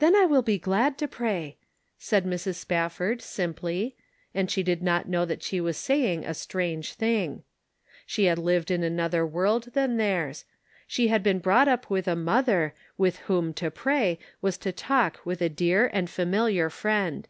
[0.00, 1.58] "Then I will be glad to pray,"
[1.96, 2.56] said Mrs.
[2.56, 3.94] Spafford, simply,
[4.34, 7.44] and she did k not know that she was saying a strange thing.
[8.04, 10.44] She had Jived in another world than theirs;
[10.88, 15.20] she had been brought 'up with a mother, with whom to pray was to talk
[15.24, 17.28] with a clear and familiar Friend.